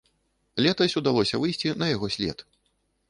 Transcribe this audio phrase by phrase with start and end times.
[0.65, 2.37] Летась удалося выйсці на яго след.